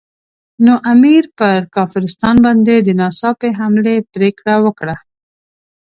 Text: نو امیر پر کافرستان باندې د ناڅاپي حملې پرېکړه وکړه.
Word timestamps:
نو 0.65 0.73
امیر 0.93 1.23
پر 1.37 1.59
کافرستان 1.77 2.35
باندې 2.45 2.73
د 2.81 2.89
ناڅاپي 2.99 3.49
حملې 3.59 3.95
پرېکړه 4.13 4.55
وکړه. 4.65 4.95